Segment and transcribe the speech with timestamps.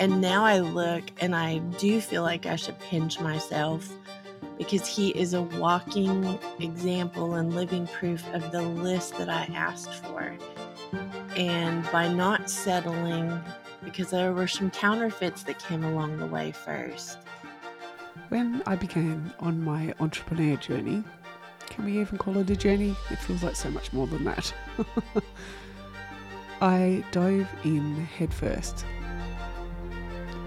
[0.00, 3.86] And now I look and I do feel like I should pinch myself
[4.56, 9.92] because he is a walking example and living proof of the list that I asked
[9.92, 10.34] for.
[11.36, 13.38] And by not settling,
[13.84, 17.18] because there were some counterfeits that came along the way first.
[18.30, 21.04] When I began on my entrepreneur journey,
[21.68, 22.96] can we even call it a journey?
[23.10, 24.54] It feels like so much more than that.
[26.62, 28.84] I dove in headfirst,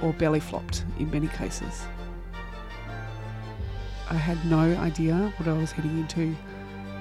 [0.04, 1.86] or belly flopped in many cases.
[4.10, 6.36] I had no idea what I was heading into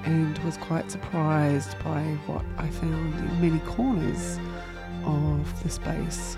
[0.05, 4.39] and was quite surprised by what I found in many corners
[5.05, 6.37] of the space.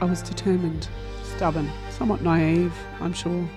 [0.00, 0.88] I was determined,
[1.22, 3.48] stubborn, somewhat naive, I'm sure.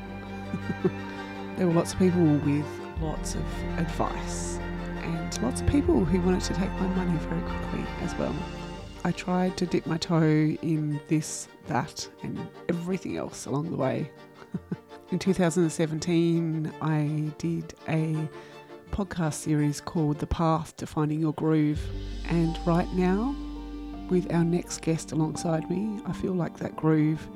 [1.58, 2.66] there were lots of people with
[3.02, 3.44] lots of
[3.78, 4.60] advice
[5.04, 8.36] and lots of people who wanted to take my money very quickly as well.
[9.06, 10.24] I tried to dip my toe
[10.64, 14.10] in this, that, and everything else along the way.
[15.12, 18.28] in 2017, I did a
[18.90, 21.80] podcast series called The Path to Finding Your Groove.
[22.30, 23.36] And right now,
[24.10, 27.30] with our next guest alongside me, I feel like that groove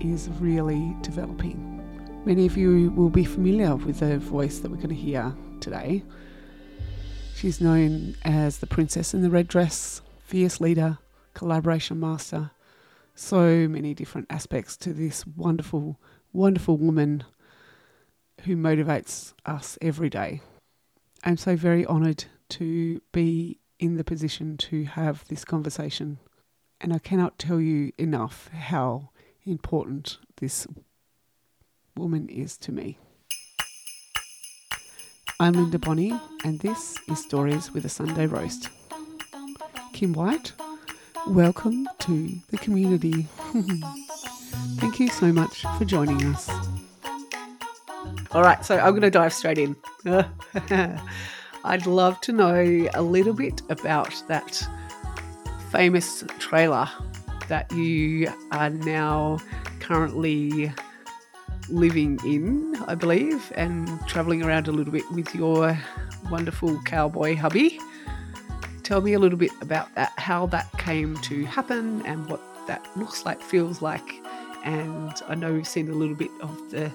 [0.00, 2.22] is really developing.
[2.26, 6.02] Many of you will be familiar with the voice that we're going to hear today.
[7.34, 10.98] She's known as the Princess in the Red Dress, fierce leader,
[11.32, 12.50] collaboration master,
[13.14, 15.98] so many different aspects to this wonderful,
[16.34, 17.24] wonderful woman
[18.42, 20.42] who motivates us every day.
[21.24, 26.18] I'm so very honoured to be in the position to have this conversation,
[26.78, 29.08] and I cannot tell you enough how
[29.46, 30.66] important this
[31.96, 32.98] woman is to me.
[35.40, 36.12] I'm Linda Bonney,
[36.44, 38.68] and this is Stories with a Sunday Roast.
[39.92, 40.52] Kim White,
[41.26, 43.26] welcome to the community.
[44.76, 46.48] Thank you so much for joining us.
[48.32, 49.76] All right, so I'm going to dive straight in.
[51.64, 54.66] I'd love to know a little bit about that
[55.70, 56.88] famous trailer
[57.48, 59.38] that you are now
[59.80, 60.72] currently
[61.68, 65.78] living in, I believe, and traveling around a little bit with your
[66.30, 67.80] wonderful cowboy hubby.
[68.88, 72.82] Tell me a little bit about that, how that came to happen, and what that
[72.96, 74.14] looks like, feels like.
[74.64, 76.90] And I know we've seen a little bit of the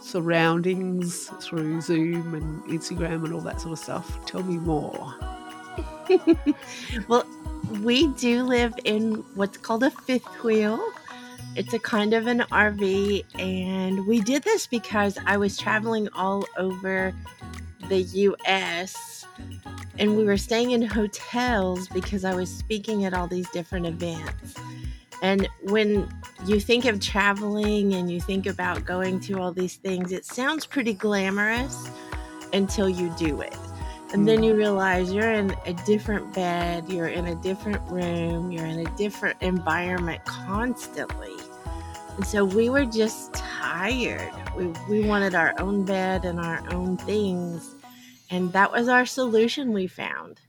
[0.00, 4.24] surroundings through Zoom and Instagram and all that sort of stuff.
[4.24, 5.14] Tell me more.
[7.06, 7.26] well,
[7.82, 10.82] we do live in what's called a fifth wheel.
[11.54, 16.46] It's a kind of an RV, and we did this because I was traveling all
[16.56, 17.12] over
[17.90, 19.26] the US
[19.98, 24.54] and we were staying in hotels because I was speaking at all these different events.
[25.22, 26.08] And when
[26.46, 30.64] you think of traveling and you think about going to all these things, it sounds
[30.64, 31.90] pretty glamorous
[32.52, 33.56] until you do it.
[34.12, 34.58] And then you mm.
[34.58, 39.42] realize you're in a different bed, you're in a different room, you're in a different
[39.42, 41.34] environment constantly.
[42.16, 44.32] And so we were just tired.
[44.56, 47.74] We, we wanted our own bed and our own things.
[48.30, 50.40] And that was our solution we found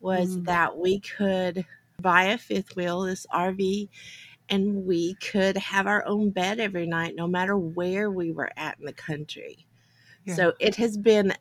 [0.00, 0.44] was mm.
[0.44, 1.64] that we could
[2.00, 3.88] buy a fifth wheel, this RV,
[4.48, 8.78] and we could have our own bed every night, no matter where we were at
[8.78, 9.66] in the country.
[10.24, 10.34] Yeah.
[10.34, 11.32] So it has been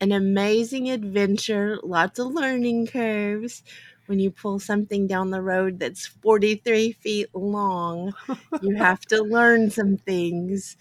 [0.00, 3.62] an amazing adventure, lots of learning curves.
[4.06, 8.14] When you pull something down the road that's 43 feet long,
[8.62, 10.78] you have to learn some things.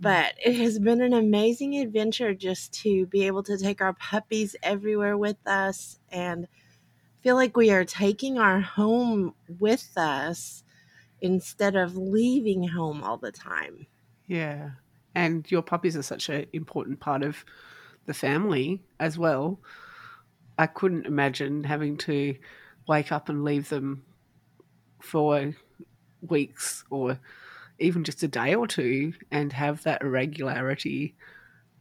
[0.00, 4.56] But it has been an amazing adventure just to be able to take our puppies
[4.62, 6.48] everywhere with us and
[7.20, 10.64] feel like we are taking our home with us
[11.20, 13.86] instead of leaving home all the time.
[14.26, 14.70] Yeah.
[15.14, 17.44] And your puppies are such an important part of
[18.06, 19.60] the family as well.
[20.58, 22.36] I couldn't imagine having to
[22.88, 24.04] wake up and leave them
[25.02, 25.54] for
[26.22, 27.18] weeks or
[27.80, 31.14] even just a day or two and have that irregularity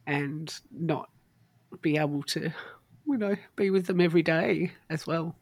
[0.08, 1.10] and not
[1.82, 2.52] be able to
[3.10, 5.36] you know, be with them every day as well.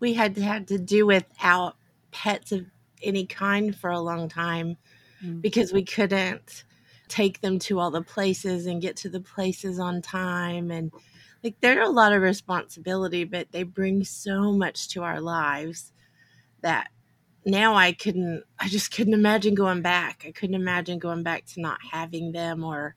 [0.00, 1.76] We had had to do without
[2.10, 2.64] pets of
[3.02, 4.76] any kind for a long time
[5.22, 5.42] mm.
[5.42, 6.64] because we couldn't
[7.06, 10.90] take them to all the places and get to the places on time and
[11.44, 15.92] like they're a lot of responsibility but they bring so much to our lives
[16.60, 16.88] that
[17.44, 20.24] now I couldn't I just couldn't imagine going back.
[20.26, 22.94] I couldn't imagine going back to not having them or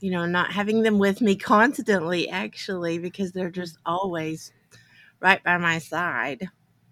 [0.00, 3.54] you know, not having them with me constantly, actually, because they're mm.
[3.54, 4.52] just always
[5.20, 6.48] right by my side.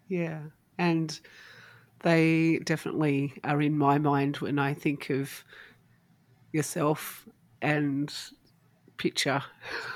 [0.08, 0.40] Yeah.
[0.78, 1.20] And
[2.00, 5.44] they definitely are in my mind when I think of
[6.52, 7.28] yourself
[7.60, 8.12] and
[8.96, 9.42] picture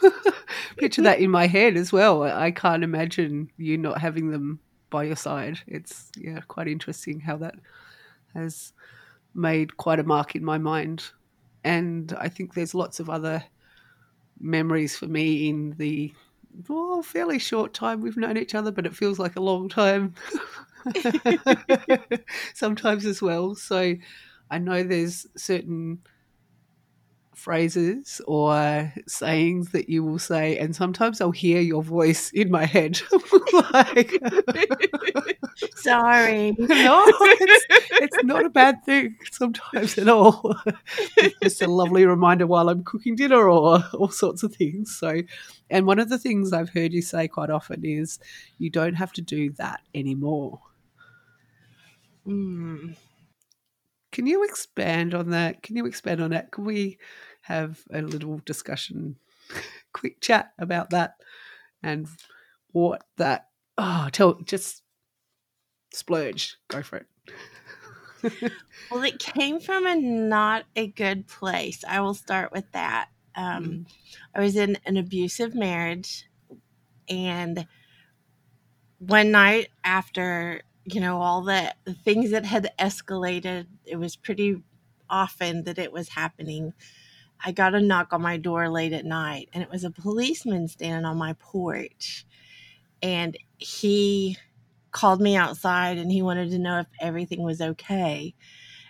[0.76, 2.22] picture that in my head as well.
[2.22, 4.60] I can't imagine you not having them
[4.90, 5.58] by your side.
[5.66, 7.54] It's yeah, quite interesting how that
[8.34, 8.72] has
[9.34, 11.04] made quite a mark in my mind.
[11.64, 13.44] And I think there's lots of other
[14.40, 16.12] memories for me in the
[16.68, 20.14] well, fairly short time we've known each other, but it feels like a long time
[22.54, 23.54] sometimes as well.
[23.54, 23.94] So
[24.50, 25.98] I know there's certain
[27.36, 32.64] phrases or sayings that you will say, and sometimes I'll hear your voice in my
[32.64, 32.98] head.
[33.52, 34.10] like,
[35.76, 36.56] Sorry.
[36.58, 40.56] no, it's, it's not a bad thing sometimes at all.
[41.18, 44.96] it's just a lovely reminder while I'm cooking dinner or all sorts of things.
[44.96, 45.20] So,
[45.70, 48.18] and one of the things I've heard you say quite often is
[48.58, 50.60] you don't have to do that anymore.
[52.26, 52.96] Mm.
[54.16, 55.62] Can you expand on that?
[55.62, 56.50] Can you expand on that?
[56.50, 56.98] Can we
[57.42, 59.16] have a little discussion,
[59.92, 61.16] quick chat about that
[61.82, 62.08] and
[62.72, 63.48] what that?
[63.76, 64.82] Oh, tell just
[65.92, 66.56] splurge.
[66.68, 67.04] Go for
[68.22, 68.52] it.
[68.90, 71.84] Well, it came from a not a good place.
[71.86, 73.10] I will start with that.
[73.34, 73.86] Um, Mm.
[74.34, 76.26] I was in an abusive marriage,
[77.06, 77.66] and
[78.98, 84.62] one night after, you know, all the, the things that had escalated, it was pretty
[85.10, 86.72] often that it was happening.
[87.44, 90.68] I got a knock on my door late at night, and it was a policeman
[90.68, 92.24] standing on my porch.
[93.02, 94.38] And he
[94.92, 98.34] called me outside and he wanted to know if everything was okay.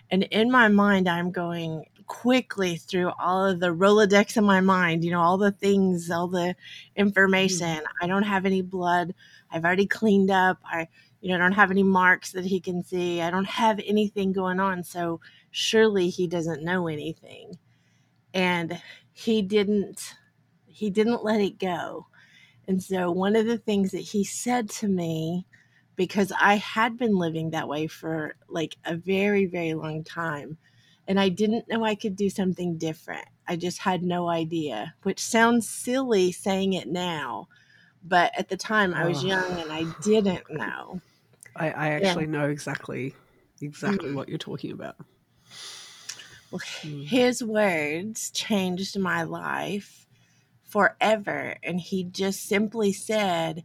[0.09, 5.03] And in my mind, I'm going quickly through all of the Rolodex in my mind,
[5.03, 6.55] you know, all the things, all the
[6.95, 7.01] hmm.
[7.01, 7.81] information.
[8.01, 9.13] I don't have any blood.
[9.51, 10.59] I've already cleaned up.
[10.65, 10.87] I,
[11.21, 13.21] you know, I don't have any marks that he can see.
[13.21, 14.83] I don't have anything going on.
[14.83, 15.19] So
[15.51, 17.57] surely he doesn't know anything.
[18.33, 18.81] And
[19.13, 20.13] he didn't,
[20.67, 22.07] he didn't let it go.
[22.67, 25.45] And so one of the things that he said to me,
[25.95, 30.57] because I had been living that way for like a very, very long time.
[31.07, 33.25] And I didn't know I could do something different.
[33.47, 37.47] I just had no idea, which sounds silly saying it now.
[38.03, 41.01] But at the time, I was young and I didn't know.
[41.57, 43.13] I, I actually know exactly
[43.61, 44.95] exactly what you're talking about.
[46.51, 47.05] Well, Mm.
[47.05, 50.07] his words changed my life
[50.63, 51.57] forever.
[51.63, 53.63] And he just simply said,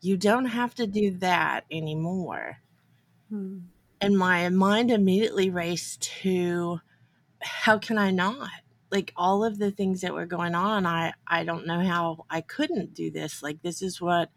[0.00, 2.58] You don't have to do that anymore.
[3.32, 3.62] Mm.
[4.00, 6.80] And my mind immediately raced to
[7.40, 8.50] how can I not?
[8.90, 12.40] Like all of the things that were going on, I, I don't know how I
[12.40, 13.42] couldn't do this.
[13.42, 14.30] Like, this is what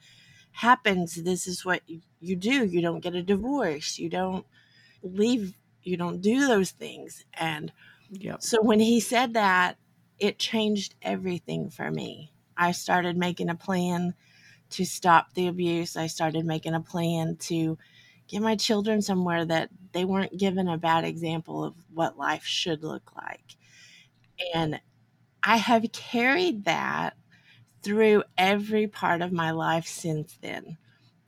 [0.51, 1.15] happens.
[1.15, 2.65] This is what you, you do.
[2.65, 3.98] You don't get a divorce.
[4.00, 4.45] You don't
[5.03, 5.56] leave.
[5.83, 7.25] You don't do those things.
[7.33, 7.74] And
[8.12, 8.42] Yep.
[8.42, 9.77] so when he said that,
[10.19, 12.33] it changed everything for me.
[12.57, 14.13] I started making a plan
[14.71, 15.98] to stop the abuse.
[15.98, 17.77] I started making a plan to
[18.27, 22.83] get my children somewhere that they weren't given a bad example of what life should
[22.83, 23.57] look like.
[24.53, 24.81] And
[25.44, 27.18] I have carried that
[27.83, 30.78] through every part of my life since then.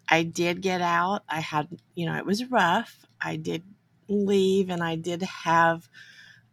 [0.10, 1.24] I did get out.
[1.30, 3.06] I had, you know, it was rough.
[3.22, 3.64] I did
[4.10, 5.90] leave and I did have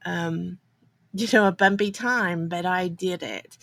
[0.05, 0.59] um,
[1.15, 3.59] you know, a bumpy time, but I did it.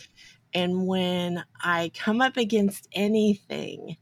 [0.53, 3.97] And when I come up against anything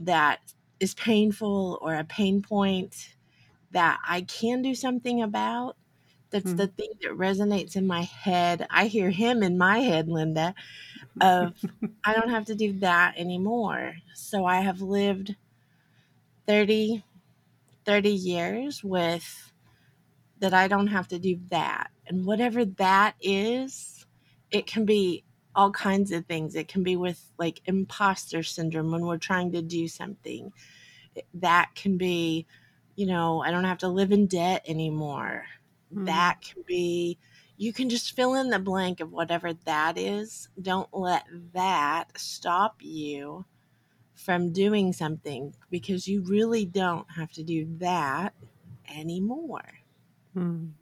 [0.00, 0.40] that
[0.80, 3.14] is painful or a pain point
[3.72, 5.76] that I can do something about,
[6.30, 6.54] that's Hmm.
[6.54, 8.66] the thing that resonates in my head.
[8.70, 10.54] I hear him in my head, Linda,
[11.20, 11.54] of
[12.04, 13.94] I don't have to do that anymore.
[14.14, 15.34] So I have lived
[16.46, 17.04] 30,
[17.84, 19.52] 30 years with
[20.38, 21.90] that I don't have to do that.
[22.06, 24.06] And whatever that is,
[24.50, 26.54] it can be all kinds of things.
[26.54, 30.52] It can be with like imposter syndrome when we're trying to do something.
[31.34, 32.46] That can be,
[32.94, 35.46] you know, I don't have to live in debt anymore.
[35.94, 36.06] Mm.
[36.06, 37.18] That can be,
[37.56, 40.48] you can just fill in the blank of whatever that is.
[40.60, 43.44] Don't let that stop you
[44.14, 48.34] from doing something because you really don't have to do that
[48.94, 49.78] anymore.
[50.36, 50.72] Mm.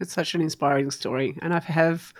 [0.00, 2.14] It's such an inspiring story, and I have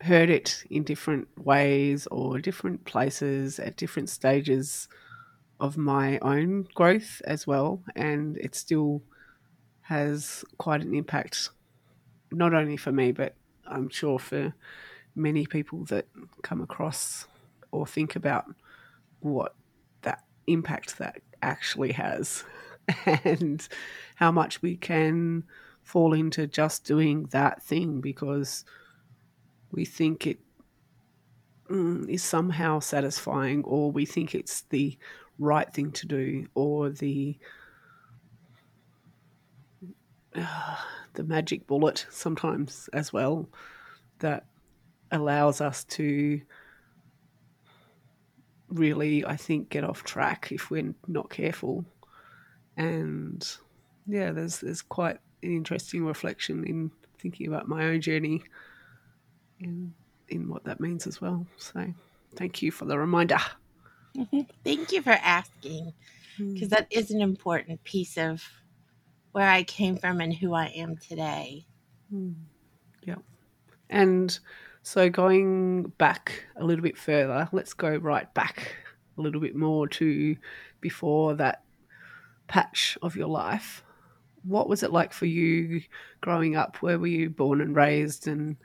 [0.00, 4.88] heard it in different ways or different places at different stages
[5.60, 9.02] of my own growth as well, and it still
[9.82, 11.50] has quite an impact,
[12.30, 13.34] not only for me, but
[13.66, 14.54] I'm sure for
[15.14, 16.06] many people that
[16.42, 17.26] come across
[17.70, 18.46] or think about
[19.20, 19.54] what
[20.02, 22.44] that impact that actually has
[23.24, 23.68] and
[24.16, 25.44] how much we can
[25.82, 28.64] fall into just doing that thing because
[29.72, 30.38] we think it
[31.68, 34.96] mm, is somehow satisfying or we think it's the
[35.38, 37.36] right thing to do or the
[40.34, 40.76] uh,
[41.14, 43.46] the magic bullet sometimes as well
[44.20, 44.46] that
[45.10, 46.40] allows us to
[48.68, 51.84] really I think get off track if we're not careful.
[52.76, 53.46] And
[54.06, 58.42] yeah there's there's quite an interesting reflection in thinking about my own journey
[59.60, 59.92] in
[60.28, 61.46] in what that means as well.
[61.58, 61.92] So
[62.36, 63.38] thank you for the reminder.
[64.64, 65.94] Thank you for asking,
[66.36, 68.42] because that is an important piece of
[69.32, 71.66] where I came from and who I am today.
[72.10, 72.32] Hmm.
[73.02, 73.16] Yeah.
[73.90, 74.38] And
[74.82, 78.76] so going back a little bit further, let's go right back
[79.18, 80.36] a little bit more to
[80.80, 81.62] before that
[82.48, 83.82] patch of your life.
[84.44, 85.82] What was it like for you
[86.20, 86.78] growing up?
[86.78, 88.26] Where were you born and raised?
[88.26, 88.56] And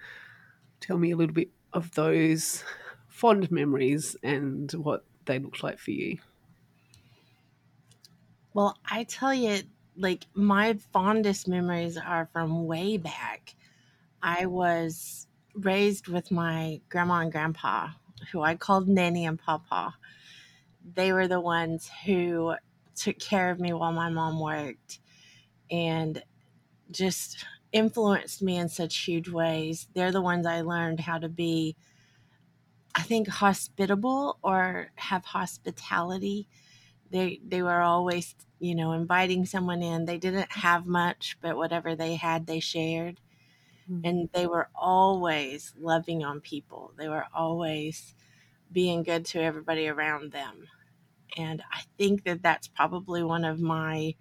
[0.79, 2.63] tell me a little bit of those
[3.07, 6.17] fond memories and what they looked like for you.
[8.53, 9.61] Well, I tell you,
[9.97, 13.55] like my fondest memories are from way back.
[14.21, 17.89] I was raised with my grandma and grandpa,
[18.31, 19.95] who I called Nanny and Papa.
[20.95, 22.55] They were the ones who
[22.95, 24.99] took care of me while my mom worked
[25.71, 26.23] and
[26.91, 29.87] just influenced me in such huge ways.
[29.93, 31.75] They're the ones I learned how to be,
[32.95, 36.47] I think, hospitable or have hospitality.
[37.11, 40.05] They they were always, you know, inviting someone in.
[40.05, 43.19] They didn't have much, but whatever they had, they shared.
[43.89, 44.03] Mm.
[44.03, 46.93] And they were always loving on people.
[46.97, 48.15] They were always
[48.71, 50.67] being good to everybody around them.
[51.37, 54.15] And I think that that's probably one of my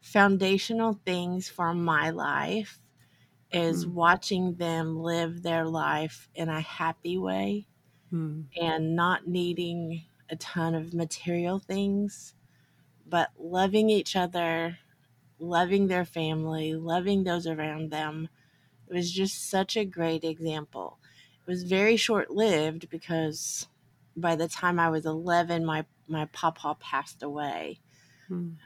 [0.00, 2.80] foundational things for my life
[3.52, 3.88] is Mm.
[3.88, 7.66] watching them live their life in a happy way
[8.12, 8.48] Mm.
[8.60, 12.34] and not needing a ton of material things,
[13.06, 14.78] but loving each other,
[15.38, 18.28] loving their family, loving those around them.
[18.88, 20.98] It was just such a great example.
[21.46, 23.68] It was very short lived because
[24.16, 27.80] by the time I was 11, my, my papa passed away.
[28.30, 28.56] Mm.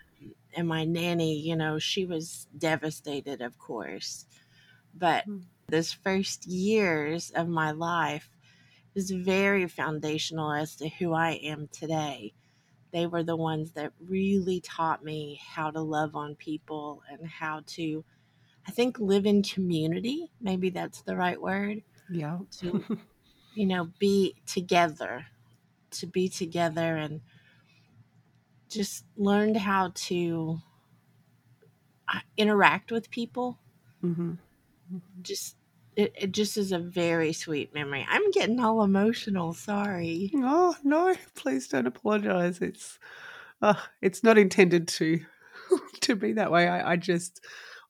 [0.55, 4.27] And my nanny, you know, she was devastated, of course.
[4.95, 5.45] But Mm.
[5.69, 8.31] those first years of my life
[8.95, 12.35] was very foundational as to who I am today.
[12.93, 17.63] They were the ones that really taught me how to love on people and how
[17.69, 18.05] to,
[18.67, 20.31] I think, live in community.
[20.41, 21.83] Maybe that's the right word.
[22.11, 22.39] Yeah.
[22.61, 22.85] To,
[23.55, 25.27] you know, be together,
[25.93, 27.21] to be together and
[28.71, 30.61] just learned how to
[32.13, 33.59] uh, interact with people.
[34.03, 34.33] hmm
[35.23, 35.57] Just,
[35.97, 38.07] it, it just is a very sweet memory.
[38.09, 39.53] I'm getting all emotional.
[39.53, 40.31] Sorry.
[40.37, 41.15] Oh no!
[41.35, 42.61] Please don't apologize.
[42.61, 42.99] It's
[43.63, 45.21] uh, it's not intended to
[46.01, 46.69] to be that way.
[46.69, 47.45] I, I just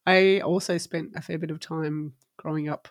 [0.07, 2.88] I also spent a fair bit of time growing up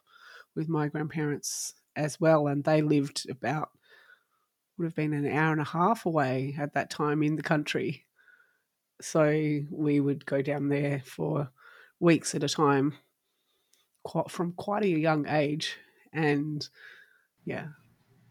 [0.55, 3.69] with my grandparents as well, and they lived about
[4.77, 8.05] would have been an hour and a half away at that time in the country.
[9.01, 11.49] So we would go down there for
[11.99, 12.93] weeks at a time,
[14.03, 15.77] quite from quite a young age,
[16.13, 16.67] and
[17.45, 17.67] yeah,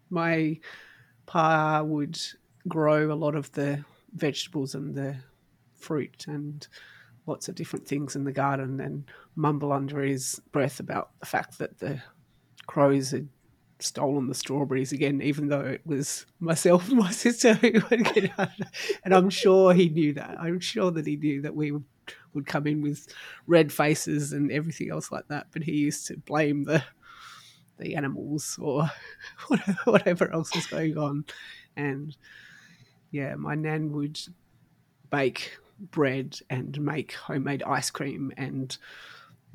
[0.09, 0.59] my
[1.25, 2.19] pa would
[2.67, 3.83] grow a lot of the
[4.13, 5.15] vegetables and the
[5.75, 6.67] fruit and
[7.25, 11.59] lots of different things in the garden and mumble under his breath about the fact
[11.59, 12.01] that the
[12.65, 13.27] crows had
[13.79, 18.37] stolen the strawberries again, even though it was myself and my sister who would get
[18.37, 18.49] out.
[19.03, 20.39] And I'm sure he knew that.
[20.39, 21.73] I'm sure that he knew that we
[22.33, 23.07] would, come in with
[23.47, 25.47] red faces and everything else like that.
[25.51, 26.83] But he used to blame the
[27.77, 28.89] the animals or
[29.85, 31.25] whatever else was going on.
[31.75, 32.15] And
[33.11, 34.19] yeah, my nan would
[35.09, 38.77] bake bread and make homemade ice cream and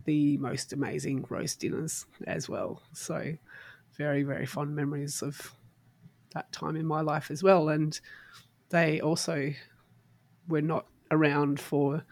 [0.04, 2.82] the most amazing roast dinners as well.
[2.92, 3.34] So,
[3.96, 5.54] very, very fond memories of
[6.34, 7.68] that time in my life as well.
[7.68, 7.98] And
[8.70, 9.52] they also
[10.48, 12.04] were not around for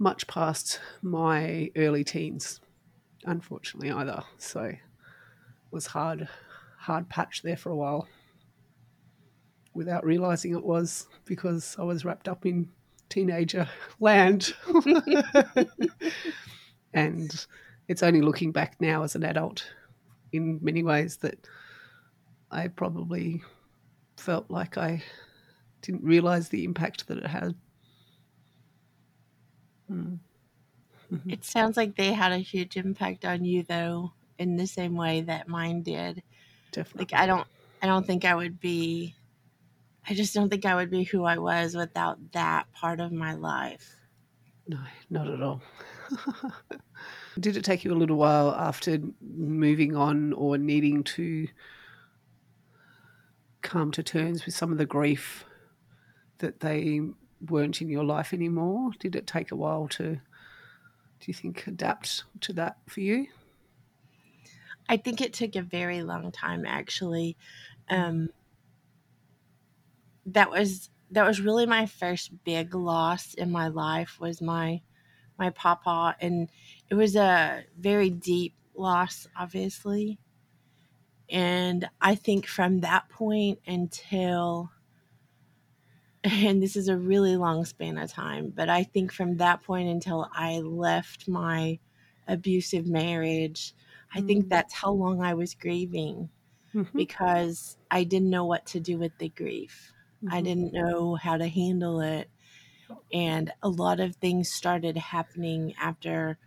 [0.00, 2.60] much past my early teens,
[3.24, 4.24] unfortunately, either.
[4.38, 4.78] So, it
[5.70, 6.28] was hard,
[6.78, 8.08] hard patch there for a while
[9.74, 12.68] without realizing it was because I was wrapped up in
[13.08, 13.68] teenager
[14.00, 14.54] land.
[16.94, 17.46] and
[17.88, 19.64] it's only looking back now as an adult
[20.32, 21.46] in many ways that
[22.50, 23.42] I probably
[24.16, 25.02] felt like I
[25.82, 27.54] didn't realize the impact that it had.
[29.90, 30.14] Hmm.
[31.28, 35.22] It sounds like they had a huge impact on you though, in the same way
[35.22, 36.22] that mine did.
[36.70, 37.00] Definitely.
[37.00, 37.46] Like I don't
[37.82, 39.14] I don't think I would be
[40.08, 43.34] I just don't think I would be who I was without that part of my
[43.34, 43.96] life.
[44.68, 44.78] No,
[45.10, 45.60] not at all.
[47.40, 51.48] Did it take you a little while after moving on or needing to
[53.62, 55.44] come to terms with some of the grief
[56.38, 57.00] that they
[57.48, 58.90] weren't in your life anymore?
[58.98, 60.20] Did it take a while to, do
[61.26, 63.26] you think, adapt to that for you?
[64.88, 67.36] I think it took a very long time actually.
[67.88, 68.30] Um,
[70.26, 74.80] that was that was really my first big loss in my life was my
[75.38, 76.48] my papa and
[76.88, 80.18] it was a very deep loss obviously
[81.28, 84.70] and i think from that point until
[86.24, 89.88] and this is a really long span of time but i think from that point
[89.88, 91.78] until i left my
[92.28, 93.74] abusive marriage
[94.14, 94.26] i mm-hmm.
[94.26, 96.28] think that's how long i was grieving
[96.74, 96.96] mm-hmm.
[96.96, 99.92] because i didn't know what to do with the grief
[100.24, 100.34] Mm-hmm.
[100.34, 102.28] I didn't know how to handle it.
[103.12, 106.38] And a lot of things started happening after,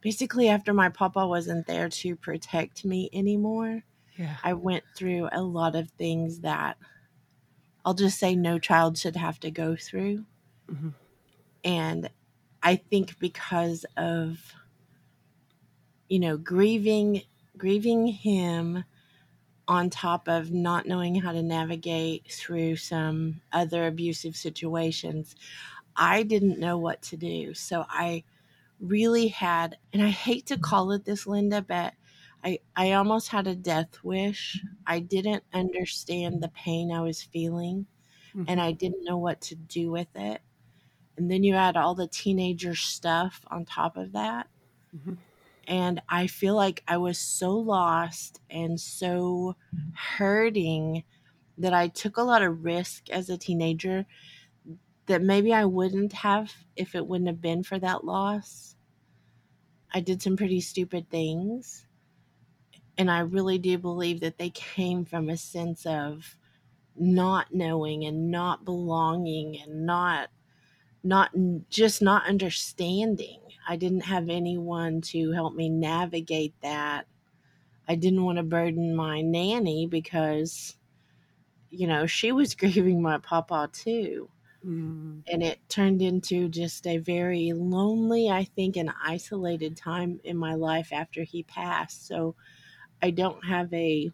[0.00, 3.84] basically, after my papa wasn't there to protect me anymore.
[4.16, 4.36] Yeah.
[4.42, 6.76] I went through a lot of things that
[7.84, 10.24] I'll just say no child should have to go through.
[10.70, 10.90] Mm-hmm.
[11.64, 12.10] And
[12.62, 14.38] I think because of,
[16.08, 17.22] you know, grieving,
[17.56, 18.84] grieving him,
[19.66, 25.34] on top of not knowing how to navigate through some other abusive situations,
[25.96, 27.54] I didn't know what to do.
[27.54, 28.24] So I
[28.80, 31.94] really had, and I hate to call it this, Linda, but
[32.44, 34.62] I, I almost had a death wish.
[34.86, 37.86] I didn't understand the pain I was feeling
[38.36, 38.44] mm-hmm.
[38.48, 40.42] and I didn't know what to do with it.
[41.16, 44.48] And then you add all the teenager stuff on top of that.
[44.94, 45.14] Mm-hmm.
[45.66, 49.56] And I feel like I was so lost and so
[49.94, 51.04] hurting
[51.56, 54.04] that I took a lot of risk as a teenager
[55.06, 58.76] that maybe I wouldn't have if it wouldn't have been for that loss.
[59.92, 61.86] I did some pretty stupid things.
[62.96, 66.36] And I really do believe that they came from a sense of
[66.96, 70.30] not knowing and not belonging and not
[71.02, 71.32] not
[71.68, 73.40] just not understanding.
[73.68, 77.06] I didn't have anyone to help me navigate that.
[77.88, 80.76] I didn't want to burden my nanny because,
[81.70, 84.30] you know, she was grieving my papa too.
[84.64, 85.24] Mm.
[85.26, 90.54] And it turned into just a very lonely, I think, and isolated time in my
[90.54, 92.06] life after he passed.
[92.06, 92.36] So
[93.02, 94.10] I don't have a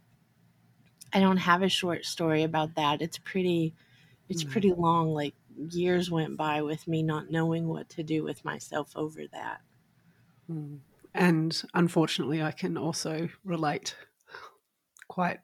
[1.12, 3.02] I don't have a short story about that.
[3.02, 3.74] It's pretty
[4.28, 4.50] it's mm.
[4.50, 8.92] pretty long, like years went by with me not knowing what to do with myself
[8.94, 9.60] over that.
[10.46, 10.76] Hmm.
[11.14, 13.96] And unfortunately, I can also relate
[15.08, 15.40] quite.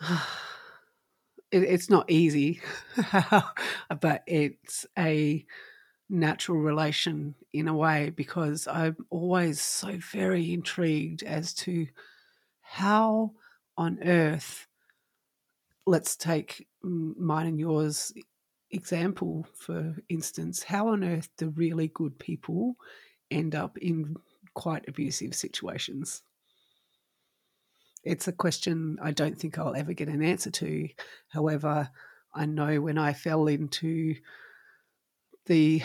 [1.52, 2.60] It, it's not easy,
[4.00, 5.46] but it's a
[6.08, 11.86] natural relation in a way because I'm always so very intrigued as to
[12.60, 13.32] how
[13.76, 14.66] on earth,
[15.86, 18.12] let's take mine and yours
[18.70, 22.76] example, for instance, how on earth do really good people
[23.30, 24.16] end up in
[24.54, 26.22] quite abusive situations?
[28.04, 30.88] It's a question I don't think I'll ever get an answer to.
[31.28, 31.90] However,
[32.34, 34.14] I know when I fell into
[35.46, 35.82] the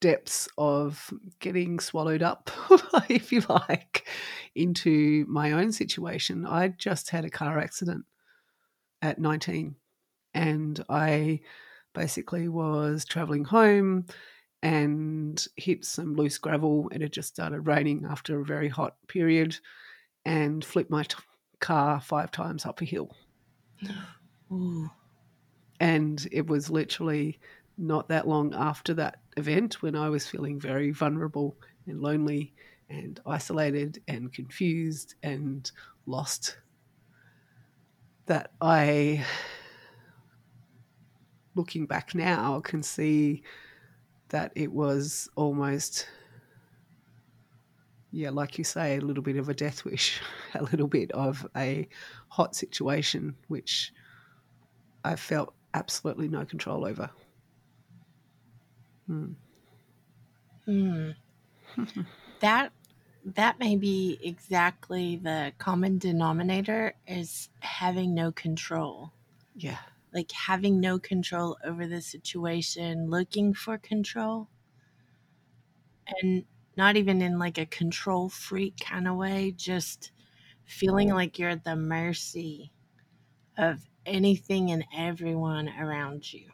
[0.00, 2.50] depths of getting swallowed up,
[3.08, 4.06] if you like,
[4.54, 8.04] into my own situation, I just had a car accident
[9.02, 9.74] at 19
[10.34, 11.40] and I
[11.94, 14.06] basically was traveling home
[14.62, 16.88] and hit some loose gravel.
[16.92, 19.56] and It had just started raining after a very hot period
[20.24, 21.16] and flipped my t-
[21.60, 23.16] car five times up a hill.
[24.52, 24.90] Ooh.
[25.80, 27.38] And it was literally
[27.78, 32.52] not that long after that event when I was feeling very vulnerable and lonely
[32.90, 35.70] and isolated and confused and
[36.06, 36.58] lost
[38.26, 39.24] that I
[41.58, 43.42] looking back now, can see
[44.28, 46.06] that it was almost,
[48.12, 50.20] yeah, like you say, a little bit of a death wish,
[50.54, 51.88] a little bit of a
[52.28, 53.92] hot situation, which
[55.04, 57.10] I felt absolutely no control over.
[59.08, 59.32] Hmm.
[60.66, 61.10] Hmm.
[62.40, 62.72] that
[63.24, 69.12] that may be exactly the common denominator is having no control.
[69.54, 69.78] Yeah.
[70.12, 74.48] like having no control over the situation, looking for control.
[76.20, 76.44] And
[76.76, 80.12] not even in like a control freak kind of way, just
[80.64, 82.72] feeling like you're at the mercy
[83.58, 86.50] of anything and everyone around you.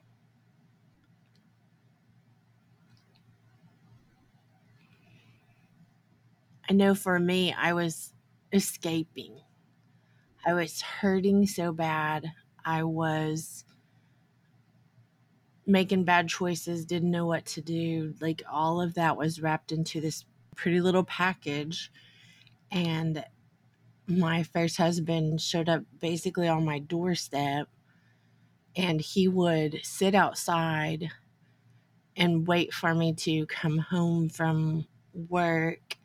[6.68, 8.12] I know for me, I was
[8.53, 9.40] escaping.
[10.46, 12.33] I was hurting so bad.
[12.64, 13.64] I was
[15.66, 18.14] making bad choices, didn't know what to do.
[18.20, 20.24] Like all of that was wrapped into this
[20.57, 21.90] pretty little package.
[22.70, 23.24] And
[24.07, 27.68] my first husband showed up basically on my doorstep
[28.77, 31.09] and he would sit outside
[32.16, 35.96] and wait for me to come home from work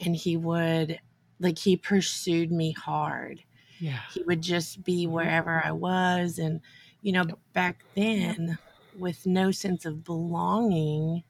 [0.00, 1.00] and he would
[1.38, 3.44] like he pursued me hard
[3.78, 4.02] Yeah.
[4.06, 5.12] he would just be Mhm.
[5.12, 6.60] wherever i was and
[7.02, 7.38] you know Yep.
[7.52, 8.58] back then
[8.92, 11.24] with no sense of belonging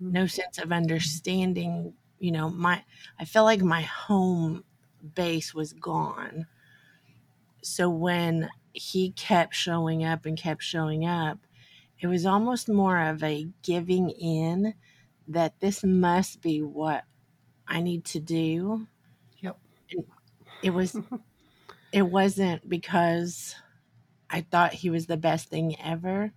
[0.00, 0.12] Mm.
[0.12, 2.84] no sense of understanding you know my
[3.18, 4.64] i felt like my home
[5.14, 6.46] base was gone
[7.62, 11.38] so when he kept showing up and kept showing up
[12.00, 14.74] it was almost more of a giving in
[15.26, 17.04] that this must be what
[17.68, 18.88] i need to do.
[19.40, 19.58] Yep.
[20.62, 21.00] it was
[21.92, 23.54] it wasn't because
[24.30, 26.32] i thought he was the best thing ever.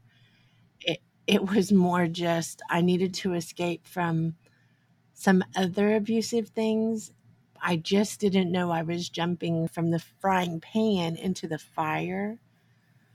[0.81, 4.35] It it was more just i needed to escape from
[5.13, 7.13] some other abusive things.
[7.61, 12.39] I just didn't know i was jumping from the frying pan into the fire.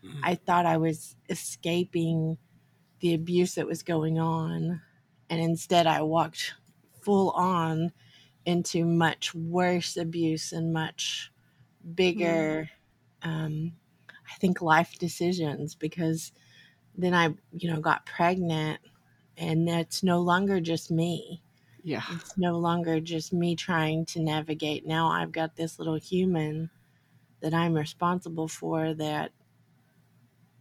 [0.02, 0.20] Mhm.
[0.22, 2.38] i thought i was escaping
[3.00, 4.82] the abuse that was going on.
[5.30, 6.54] And instead i walked
[7.02, 7.92] full on
[8.46, 11.32] into much worse abuse and much
[11.94, 12.68] bigger
[13.22, 13.72] um,
[14.32, 16.32] i think life decisions because
[16.96, 18.80] then i you know got pregnant
[19.38, 21.42] and it's no longer just me.
[21.82, 22.02] Yeah.
[22.10, 24.86] it's no longer just me trying to navigate.
[24.86, 26.70] Now i've got this little human
[27.40, 29.30] that i'm responsible for that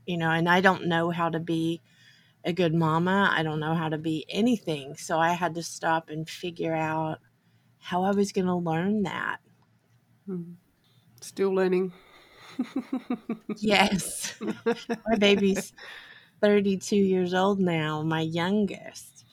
[0.06, 1.82] you know and i don't know how to be
[2.44, 3.32] a good mama.
[3.34, 4.98] I don't know how to be anything.
[4.98, 7.20] So i had to stop and figure out
[7.86, 9.40] how i was going to learn that
[10.28, 10.56] Mm.
[11.22, 11.94] Still learning.
[13.58, 14.40] yes
[15.08, 15.74] my baby's
[16.42, 19.26] 32 years old now my youngest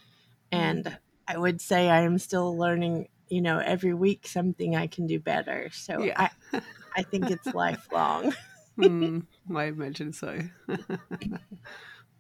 [0.53, 0.97] and
[1.29, 5.21] i would say i am still learning you know every week something i can do
[5.21, 6.15] better so Yeah.
[6.17, 6.31] i
[6.97, 8.33] i think it's lifelong
[8.79, 10.39] Mm, I imagine so.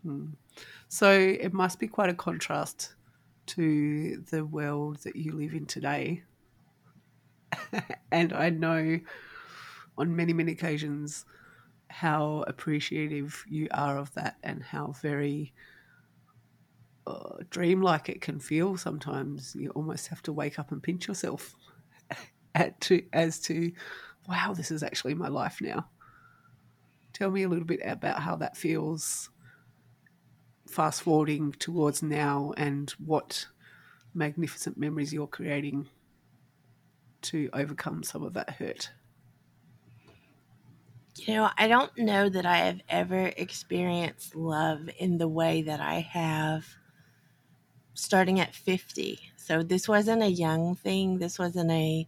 [0.04, 0.34] Mm.
[0.88, 2.94] So it must be quite a contrast
[3.46, 6.22] to the world that you live in today.
[8.12, 9.00] and I know
[9.98, 11.24] on many, many occasions
[11.88, 15.52] how appreciative you are of that and how very
[17.06, 19.54] uh, dreamlike it can feel sometimes.
[19.54, 21.54] You almost have to wake up and pinch yourself
[22.54, 23.72] at to, as to,
[24.28, 25.88] wow, this is actually my life now.
[27.12, 29.28] Tell me a little bit about how that feels
[30.72, 33.46] fast forwarding towards now and what
[34.14, 35.88] magnificent memories you're creating
[37.22, 38.90] to overcome some of that hurt.
[41.16, 45.80] you know i don't know that i have ever experienced love in the way that
[45.80, 46.66] i have
[47.94, 51.18] starting at 50 so this wasn't a young thing.
[51.18, 52.06] This wasn't a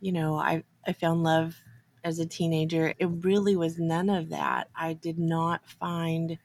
[0.00, 1.56] you know i i found love
[2.04, 2.94] as a teenager.
[2.98, 4.68] It really was none of that.
[4.76, 6.38] I did not find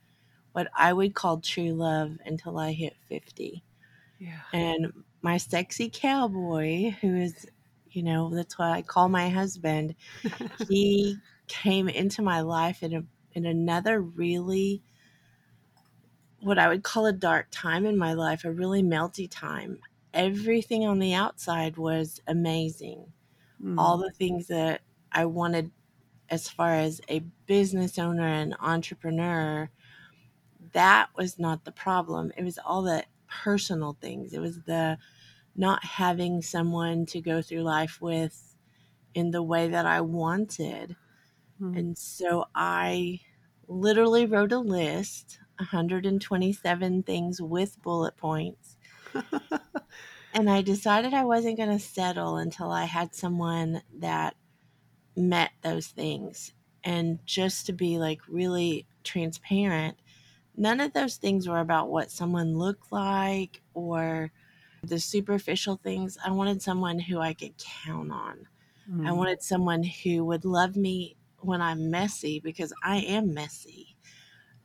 [0.54, 3.64] what i would call true love until i hit 50
[4.20, 4.42] Yeah.
[4.54, 7.48] and my sexy cowboy who is
[7.90, 9.96] you know that's what i call my husband
[10.70, 14.84] he came into my life in a in another really
[16.40, 19.80] what I would call a dark time in my life, a really melty time.
[20.14, 23.14] Everything on the outside was amazing.
[23.62, 23.78] Mm.
[23.78, 25.72] All the things that I wanted
[26.30, 29.70] as far as a business owner and entrepreneur,
[30.74, 32.32] that was not the problem.
[32.38, 34.34] It was all the personal things.
[34.34, 34.98] It was the
[35.56, 38.56] not having someone to go through life with
[39.14, 40.96] in the way that I wanted.
[41.62, 41.78] Mm.
[41.78, 43.20] And so I
[43.68, 48.78] literally wrote a list 127 things with bullet points.
[50.34, 54.36] and I decided I wasn't going to settle until I had someone that
[55.16, 56.54] met those things.
[56.84, 59.98] And just to be like really transparent,
[60.56, 64.32] none of those things were about what someone looked like or
[64.84, 66.18] the superficial things.
[66.26, 68.48] I wanted someone who I could count on.
[69.04, 69.14] I Mm.
[69.14, 73.96] wanted someone who would love me when I'm messy because I am messy.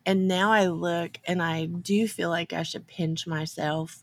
[0.06, 4.02] And now I look and I do feel like I should pinch myself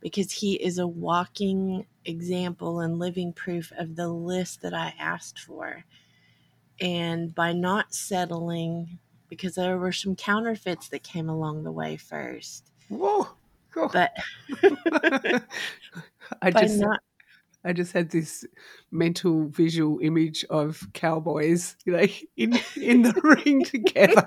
[0.00, 5.40] because he is a walking example and living proof of the list that I asked
[5.40, 5.84] for.
[6.80, 12.70] And by not settling, because there were some counterfeits that came along the way first.
[12.88, 13.28] Whoa.
[13.72, 13.90] Cool.
[13.92, 14.16] But
[16.42, 17.00] I just not
[17.66, 18.46] I just had this
[18.92, 24.24] mental visual image of cowboys, you know, in in the ring together.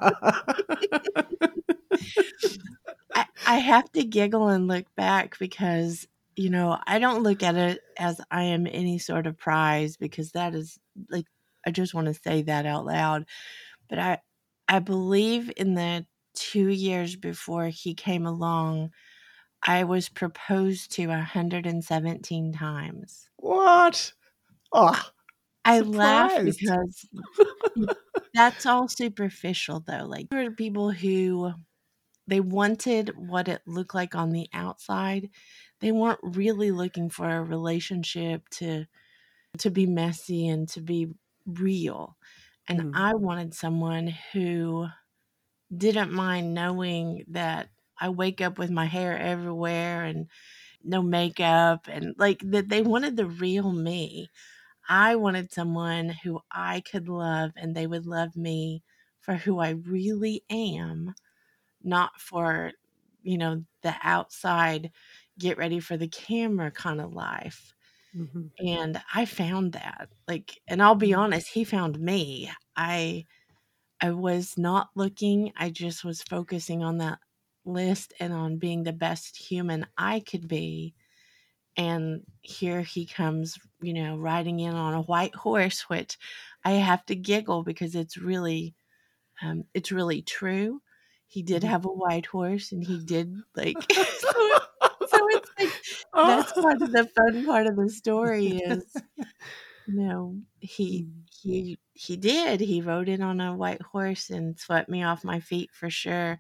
[3.16, 7.56] I, I have to giggle and look back because you know I don't look at
[7.56, 10.78] it as I am any sort of prize because that is
[11.10, 11.26] like
[11.66, 13.26] I just want to say that out loud.
[13.88, 14.20] But I
[14.70, 16.06] I believe in the
[16.36, 18.94] two years before he came along,
[19.64, 23.30] I was proposed to 117 times.
[23.38, 24.14] what?
[24.74, 25.12] Oh,
[25.66, 27.08] I laugh because
[28.34, 30.06] that's all superficial though.
[30.06, 31.54] Like there are people who
[32.28, 35.30] they wanted what it looked like on the outside.
[35.82, 38.86] They weren't really looking for a relationship to
[39.60, 41.10] to be messy and to be
[41.46, 42.18] real.
[42.70, 42.94] And Mm.
[42.94, 44.88] I wanted someone who
[45.76, 50.30] didn't mind knowing that I wake up with my hair everywhere and
[50.84, 54.30] no makeup and like that they wanted the real me.
[54.90, 58.84] I wanted someone who I could love and they would love me
[59.22, 61.16] for who I really am,
[61.84, 62.74] not for,
[63.24, 64.92] you know, the outside
[65.38, 67.74] get ready for the camera kind of life.
[68.14, 68.50] Mhm.
[68.60, 70.10] And I found that.
[70.28, 72.52] Like and I'll be honest, he found me.
[72.76, 73.26] I
[74.02, 75.54] I was not looking.
[75.58, 77.20] I just was focusing on that
[77.66, 80.96] list and on being the best human I could be.
[81.78, 86.18] And here he comes, you know, riding in on a white horse, which
[86.66, 88.76] I have to giggle because it's really,
[89.42, 90.82] um, it's really true.
[91.28, 91.72] He did Mhm.
[91.72, 93.88] have a white horse, and he did like.
[95.30, 95.74] it's like
[96.24, 99.04] that's part of the fun part of the story is,
[99.86, 101.08] you know, he
[101.48, 101.66] Mm.
[101.66, 102.62] he he did.
[102.62, 106.40] He rode in on a white horse and swept me off my feet for sure.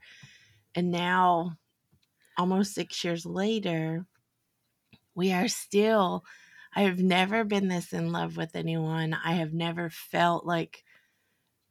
[0.75, 1.57] And now,
[2.37, 4.07] almost six years later,
[5.15, 6.23] we are still.
[6.75, 9.13] I have never been this in love with anyone.
[9.13, 10.83] I have never felt like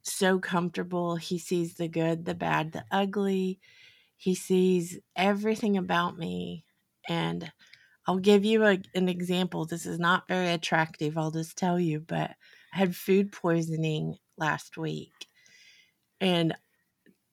[0.03, 1.17] so comfortable.
[1.17, 3.59] He sees the good, the bad, the ugly.
[4.17, 6.65] He sees everything about me.
[7.09, 7.51] And
[8.07, 9.65] I'll give you a, an example.
[9.65, 12.31] This is not very attractive, I'll just tell you, but
[12.73, 15.27] I had food poisoning last week.
[16.21, 16.55] And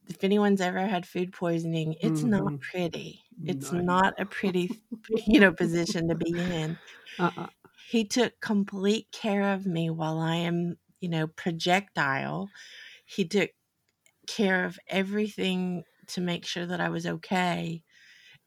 [0.08, 2.24] if anyone's ever had food poisoning, it's Mhm.
[2.24, 3.24] not pretty.
[3.46, 3.72] It's No.
[3.72, 4.70] not a pretty,
[5.26, 6.78] you know, position to be in.
[7.18, 7.48] Uh-uh.
[7.86, 12.50] He took complete care of me while I am, you know, projectile.
[13.06, 13.50] He took
[14.28, 17.84] care of everything to make sure that I was okay.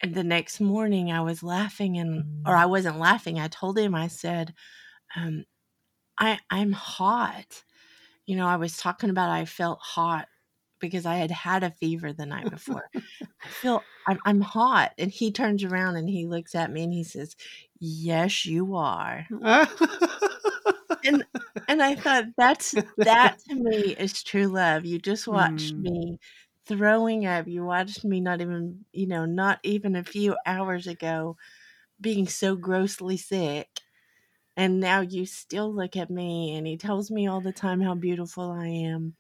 [0.02, 3.40] And the next morning I was laughing and or I wasn't laughing.
[3.40, 4.54] I told him I said,
[5.16, 5.46] um,
[6.20, 7.64] I I'm hot.
[8.28, 10.30] You know, I was talking about I felt hot
[10.80, 12.90] because I had had a fever the night before.
[13.46, 14.94] I feel I'm, I'm hot.
[15.00, 17.36] And he turns around and he looks at me and he says,
[17.80, 19.28] Yes, you are.
[21.04, 21.24] And
[21.68, 24.86] and I thought that's that to me is true love.
[24.86, 25.78] You just watched Mm.
[25.78, 26.18] me
[26.70, 27.48] throwing up.
[27.48, 31.38] You watched me not even, you know, not even a few hours ago
[32.02, 33.82] being so grossly sick.
[34.58, 37.96] And now you still look at me and he tells me all the time how
[37.96, 39.18] beautiful I am.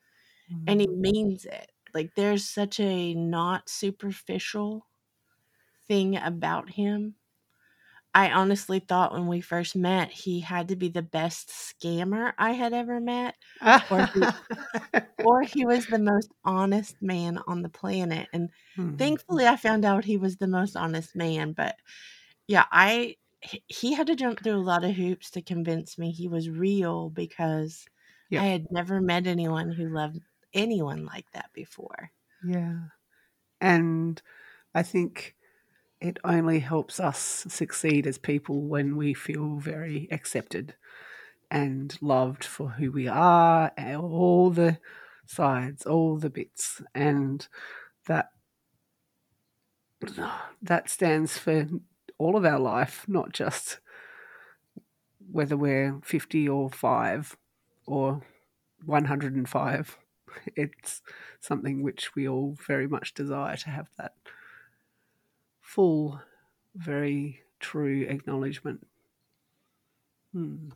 [0.67, 0.99] And he Mm.
[0.99, 1.71] means it.
[1.93, 4.87] Like there's such a not superficial
[5.87, 7.15] thing about him.
[8.19, 12.51] I honestly thought when we first met he had to be the best scammer I
[12.53, 13.35] had ever met
[13.89, 14.29] or he,
[15.21, 18.99] or he was the most honest man on the planet and Mhm.
[18.99, 21.77] thankfully I found out he was the most honest man but
[22.47, 26.11] yeah I he- he had to jump through a lot of hoops to convince me
[26.11, 27.85] he was real because
[28.29, 28.41] Yeah.
[28.41, 30.21] I had never met anyone who loved
[30.53, 32.11] anyone like that before.
[32.41, 32.87] Yeah.
[33.61, 34.21] And
[34.75, 35.37] I think
[36.01, 40.75] it only helps us succeed as people when we feel very accepted
[41.51, 44.77] and loved for who we are, all the
[45.25, 46.81] sides, all the bits.
[46.95, 47.47] And
[48.07, 48.29] that
[50.61, 51.67] that stands for
[52.17, 53.79] all of our life, not just
[55.31, 57.37] whether we're 50 or 5
[57.85, 58.21] or
[58.85, 59.97] 105.
[60.55, 61.01] It's
[61.41, 64.13] something which we all very much desire to have that
[65.69, 66.21] full,
[66.75, 68.87] very true acknowledgement.
[70.33, 70.69] Hmm.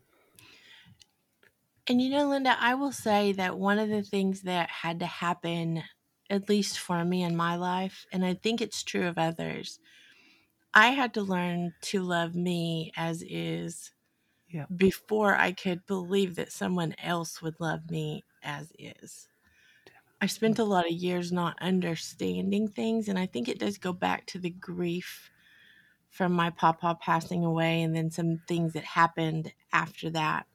[1.88, 5.06] And you know, Linda, I will say that one of the things that had to
[5.06, 5.84] happen,
[6.30, 9.80] at least for me in my life, and I think it's true of others,
[10.74, 13.92] I had to learn to love me as is
[14.48, 14.68] Yeah.
[14.76, 19.30] before I could believe that someone else would love me as is.
[20.24, 20.60] I spent mm.
[20.62, 24.40] a lot of years not understanding things, and I think it does go back to
[24.40, 25.30] the grief
[26.12, 30.46] from my papa passing away and then some things that happened after that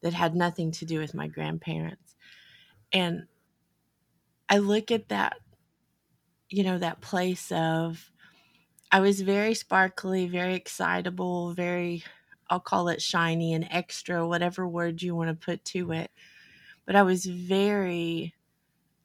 [0.00, 2.16] that had nothing to do with my grandparents.
[2.94, 3.26] And
[4.48, 5.36] I look at that,
[6.48, 8.10] you know, that place of,
[8.90, 12.04] I was very sparkly, very excitable, very,
[12.48, 16.10] I'll call it shiny and extra, whatever word you want to put to it.
[16.86, 18.32] But I was very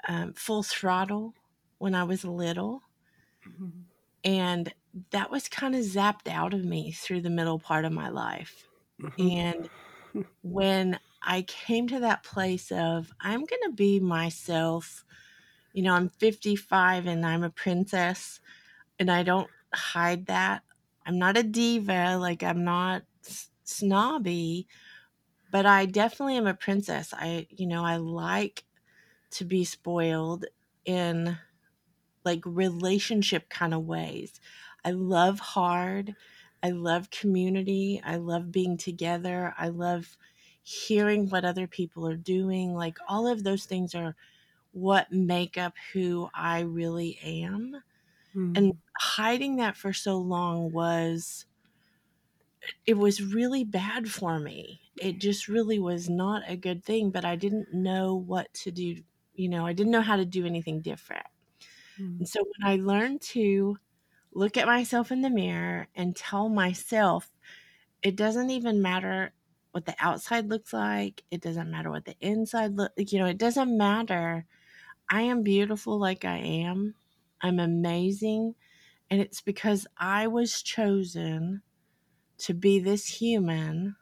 [0.07, 1.35] um, full throttle
[1.79, 2.81] when I was little.
[3.45, 3.85] Mhm.
[4.23, 4.73] And
[5.11, 8.67] that was kind of zapped out of me through the middle part of my life.
[8.97, 9.15] Mhm.
[9.19, 9.69] And
[10.43, 15.05] when I came to that place of, I'm going to be myself,
[15.73, 18.41] you know, I'm 55 and I'm a princess,
[18.99, 20.63] and I don't hide that.
[21.05, 23.03] I'm not a diva, like, I'm not
[23.65, 24.67] snobby,
[25.51, 27.13] but I definitely am a princess.
[27.13, 28.65] I, you know, I like
[29.35, 30.45] to be spoiled
[30.85, 31.37] in
[32.23, 34.39] like relationship kind of ways.
[34.83, 36.15] I love hard.
[36.63, 38.01] I love community.
[38.03, 39.53] I love being together.
[39.57, 40.17] I love
[40.63, 42.73] hearing what other people are doing.
[42.73, 44.15] Like all of those things are
[44.71, 47.83] what make up who I really am.
[48.35, 48.55] Mm.
[48.55, 51.45] And hiding that for so long was
[52.85, 54.81] it was really bad for me.
[54.97, 59.03] It just really was not a good thing, but I didn't know what to do.
[59.35, 61.27] You know, I didn't know how to do anything different.
[61.99, 62.19] Mm.
[62.19, 63.77] And so when I learned to
[64.33, 67.31] look at myself in the mirror and tell myself
[68.03, 69.33] it doesn't even matter
[69.71, 73.37] what the outside looks like, it doesn't matter what the inside look you know, it
[73.37, 74.45] doesn't matter.
[75.09, 76.95] I am beautiful like I am.
[77.41, 78.55] I'm amazing,
[79.09, 81.63] and it's because I was chosen
[82.39, 83.95] to be this human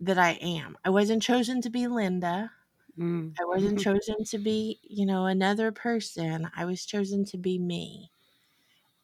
[0.00, 0.76] that I am.
[0.84, 2.52] I wasn't chosen to be Linda.
[2.96, 3.36] Mm.
[3.40, 6.50] I wasn't chosen to be, you know, another person.
[6.54, 8.10] I was chosen to be me.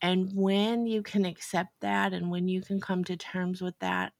[0.03, 4.13] And when you can accept that and when you can come to terms with that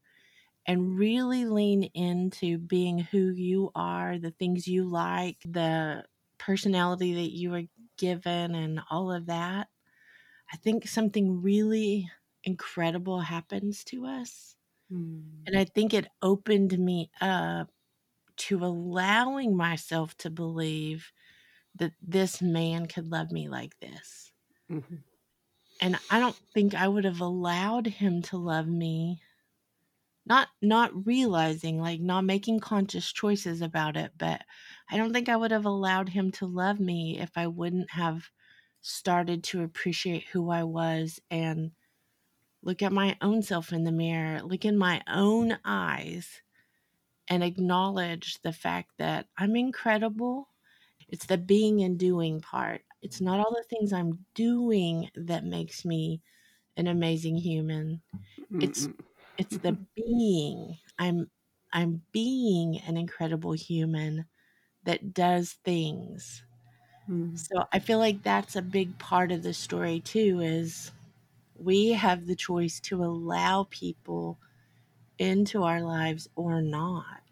[0.67, 6.07] and really lean into being who you are, the things you like, the
[6.39, 7.65] personality that you were
[7.99, 9.69] given, and all of that,
[10.53, 12.11] I think something really
[12.45, 14.57] incredible happens to us.
[14.91, 15.49] Mm.
[15.49, 17.71] And I think it opened me up
[18.39, 21.13] to allowing myself to believe
[21.75, 24.33] that this man could love me like this.
[24.69, 25.05] Mhm.
[25.81, 29.23] And I don't think I would have allowed him to love me
[30.27, 34.45] not not realizing like not making conscious choices about it, but
[34.91, 38.31] I don't think I would have allowed him to love me if I wouldn't have
[38.81, 41.73] started to appreciate who I was and
[42.63, 46.43] look at my own self in the mirror, look in my own eyes
[47.29, 50.49] and acknowledge the fact that I'm incredible.
[51.09, 52.83] It's the being and doing part.
[53.03, 56.23] It's not all the things I'm doing that makes me
[56.77, 58.03] an amazing human.
[58.61, 58.89] It's
[59.39, 60.79] it's the being.
[60.99, 61.31] I'm
[61.73, 64.27] I'm being an incredible human
[64.85, 66.45] that does things.
[67.09, 67.49] Mm.
[67.51, 70.93] So I feel like that's a big part of the story too is
[71.55, 74.39] we have the choice to allow people
[75.19, 77.23] into our lives or not.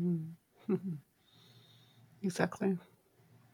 [0.00, 0.30] Mm.
[2.22, 2.76] Exactly.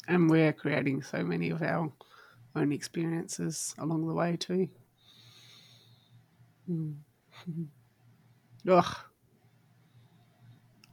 [0.09, 1.93] And we're creating so many of our
[2.57, 4.69] own experiences along the way too.
[6.71, 6.95] Mm.
[8.69, 8.97] Ugh.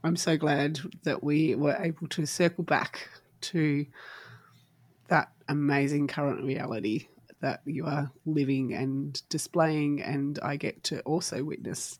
[0.04, 3.08] I'm so glad that we were able to circle back
[3.42, 3.86] to
[5.08, 7.06] that amazing current reality
[7.40, 11.98] that you are living and displaying, and I get to also witness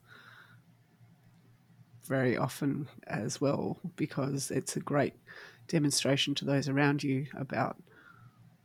[2.05, 5.15] very often as well because it's a great
[5.69, 7.77] demonstration to those around you about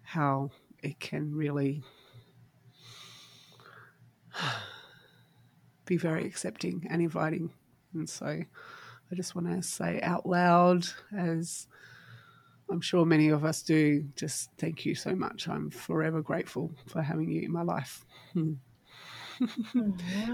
[0.03, 0.49] how
[0.81, 1.83] it can really
[5.85, 7.51] be very accepting and inviting.
[7.93, 10.85] And so I just want to say out loud,
[11.15, 11.67] as
[12.69, 15.47] I'm sure many of us do, just thank you so much.
[15.47, 18.05] I'm forever grateful for having you in my life.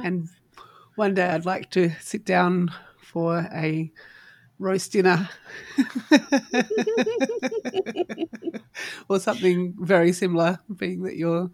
[0.03, 0.30] And
[0.95, 2.71] one day I'd like to sit down
[3.03, 3.91] for a
[4.59, 5.29] roast dinner
[9.09, 11.49] or something very similar, being that you're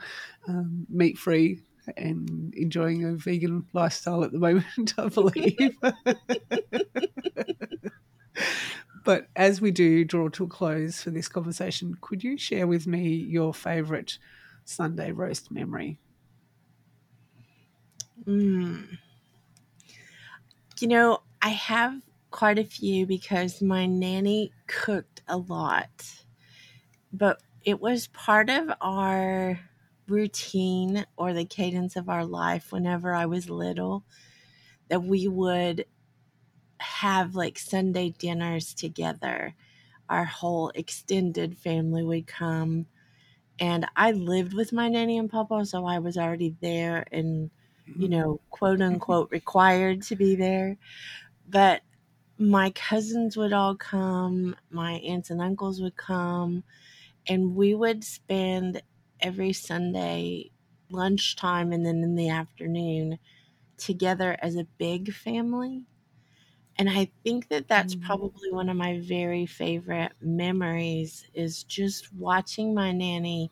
[0.48, 1.62] um, meat free
[1.98, 5.78] and enjoying a vegan lifestyle at the moment, I believe.
[9.04, 12.88] but as we do draw to a close for this conversation, could you share with
[12.88, 14.18] me your favourite
[14.66, 16.00] Sunday roast memory?
[18.26, 18.98] Mm.
[20.80, 26.24] You know, I have quite a few because my nanny cooked a lot,
[27.12, 29.60] but it was part of our
[30.08, 34.06] routine or the cadence of our life whenever I was little
[34.90, 35.86] that we would
[36.80, 39.56] have like Sunday dinners together.
[40.10, 42.88] Our whole extended family would come.
[43.60, 47.52] And I lived with my nanny and papa, so I was already there and,
[47.98, 48.10] you Mm-hmm.
[48.10, 50.78] know, quote unquote required to be there.
[51.50, 51.84] But
[52.38, 56.64] my cousins would all come, my aunts and uncles would come,
[57.28, 58.82] and we would spend
[59.22, 60.52] every Sunday
[60.90, 63.20] lunchtime and then in the afternoon
[63.78, 65.86] together as a big family.
[66.78, 67.96] And I think that that's Mm.
[67.96, 73.52] probably one of my very favorite memories is just watching my nanny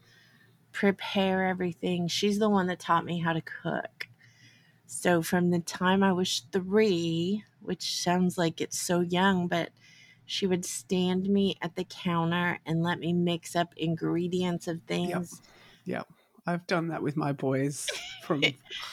[0.73, 2.07] prepare everything.
[2.07, 4.07] She's the one that taught me how to cook.
[4.87, 9.69] So from the time I was 3, which sounds like it's so young, but
[10.25, 15.41] she would stand me at the counter and let me mix up ingredients of things.
[15.85, 16.07] Yep.
[16.45, 17.87] I've done that with my boys
[18.23, 18.41] from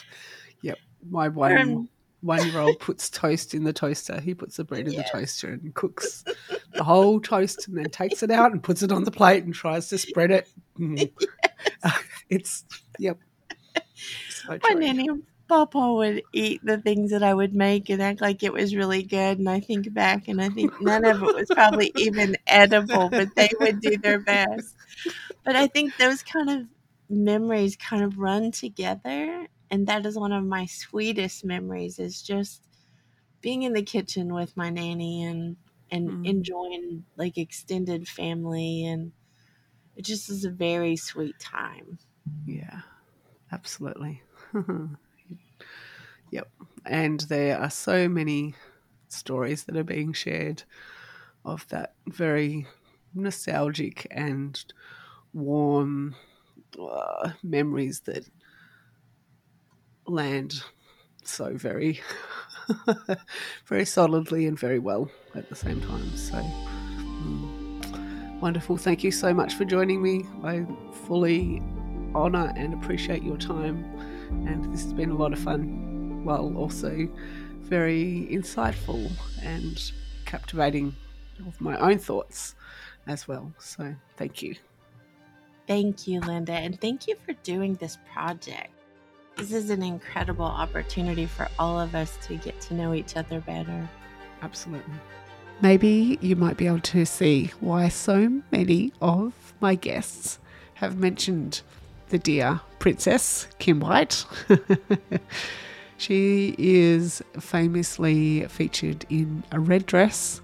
[0.63, 0.79] Yep.
[1.09, 1.89] My one Um,
[2.21, 4.21] one year old puts toast in the toaster.
[4.21, 5.11] He puts the bread in Yes.
[5.11, 6.25] the toaster and cooks
[6.73, 9.55] the whole toast and then takes it out and puts it on the plate and
[9.55, 10.49] tries to spread it.
[10.79, 11.13] Mm.
[12.31, 12.65] It's
[12.99, 13.19] yep.
[14.31, 15.09] So my nanny
[15.49, 19.03] papa would eat the things that I would make and act like it was really
[19.03, 19.39] good.
[19.39, 23.35] And I think back and I think none of it was probably even edible, but
[23.37, 24.77] they would do their best.
[25.45, 26.67] But I think those kind of
[27.09, 29.47] memories kind of run together.
[29.71, 32.63] And that is one of my sweetest memories is just
[33.41, 35.57] being in the kitchen with my nanny and
[35.91, 36.25] and Mm.
[36.25, 39.13] enjoying like extended family and
[39.97, 41.99] it just is a very sweet time.
[42.47, 42.83] Yeah,
[43.53, 44.23] absolutely.
[46.31, 46.49] yep.
[46.87, 48.55] And there are so many
[49.09, 50.63] stories that are being shared
[51.45, 52.67] of that very
[53.15, 54.63] nostalgic and
[55.33, 56.15] warm
[56.81, 58.29] uh, memories that
[60.07, 60.63] land
[61.23, 62.01] so very,
[63.67, 66.17] very solidly and very well at the same time.
[66.17, 66.35] So.
[66.37, 68.77] mm, Wonderful.
[68.77, 70.27] Thank you so much for joining me.
[70.43, 70.67] I
[71.07, 71.63] fully
[72.15, 73.85] honour and appreciate your time.
[74.47, 75.94] And this has been a lot of fun,
[76.25, 77.09] while also
[77.63, 79.11] very insightful
[79.43, 79.93] and
[80.25, 80.95] captivating
[81.47, 82.55] of my own thoughts
[83.07, 83.53] as well.
[83.59, 84.55] So thank you.
[85.67, 88.71] Thank you, Linda, and thank you for doing this project.
[89.37, 93.41] This is an incredible opportunity for all of us to get to know each other
[93.41, 93.89] better.
[94.43, 94.95] Absolutely.
[95.61, 100.39] Maybe you might be able to see why so many of my guests
[100.75, 101.63] have mentioned
[102.11, 104.25] the dear Princess Kim White.
[106.05, 110.43] she is famously featured in a red dress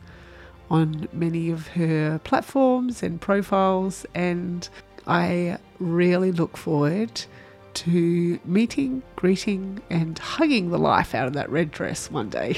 [0.71, 4.67] on many of her platforms and profiles, and
[5.07, 7.23] I really look forward
[7.75, 12.57] to meeting, greeting, and hugging the life out of that red dress one day.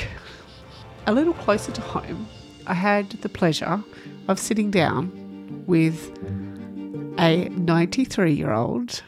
[1.08, 2.28] A little closer to home,
[2.68, 3.82] I had the pleasure
[4.28, 6.16] of sitting down with
[7.18, 9.02] a 93 year old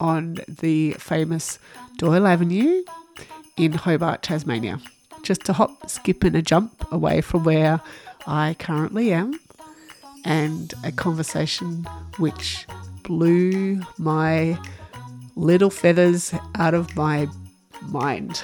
[0.00, 1.58] on the famous
[2.00, 2.82] Doyle Avenue
[3.58, 4.80] in Hobart, Tasmania.
[5.22, 7.78] Just a hop, skip, and a jump away from where
[8.26, 9.38] I currently am,
[10.24, 11.84] and a conversation
[12.16, 12.66] which
[13.02, 14.58] blew my
[15.36, 17.28] little feathers out of my
[17.82, 18.42] mind.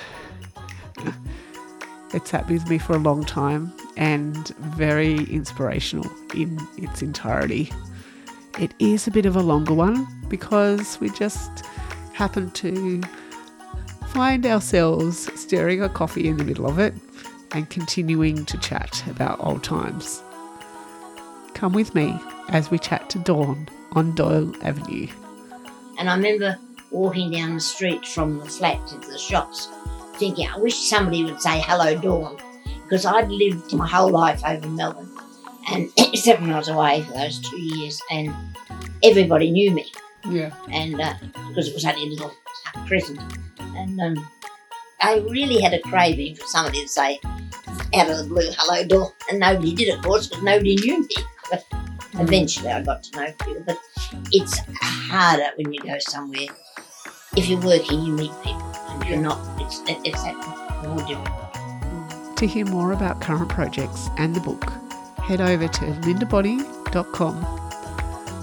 [2.13, 6.05] It sat with me for a long time and very inspirational
[6.35, 7.73] in its entirety.
[8.59, 11.65] It is a bit of a longer one because we just
[12.13, 13.01] happened to
[14.17, 16.95] find ourselves stirring a coffee in the middle of it
[17.53, 20.23] and continuing to chat about old times.
[21.53, 25.09] Come with me as we chat to Dawn on Doyle Avenue.
[25.99, 26.59] And I remember
[26.91, 29.69] walking down the street from the flat to the shops,
[30.15, 32.39] thinking, I wish somebody would say hello, Dawn,
[32.85, 35.11] because I'd lived my whole life over in Melbourne,
[35.69, 38.35] and except when I was away for those two years, and
[39.03, 39.93] everybody knew me,
[40.29, 40.53] Yeah.
[40.71, 41.15] and uh,
[41.49, 42.33] because it was only a little
[42.87, 43.21] crescent,
[43.59, 44.29] and um,
[45.01, 47.21] I really had a craving for somebody to say
[47.95, 51.09] out of the blue, hello, Dawn, and nobody did, of course, because nobody knew me.
[51.51, 51.65] But
[52.15, 53.79] eventually, I got to know people, but
[54.33, 56.49] it's harder when you go somewhere.
[57.37, 58.73] If you're working, you meet people.
[58.89, 60.37] and If you're not, it's it's that
[60.85, 62.37] more difficult.
[62.37, 64.65] To hear more about current projects and the book,
[65.19, 67.66] head over to lindabonney.com.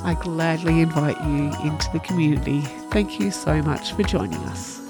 [0.04, 2.62] I gladly invite you into the community.
[2.92, 4.83] Thank you so much for joining us.